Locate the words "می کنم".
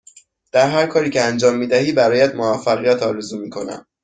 3.39-3.85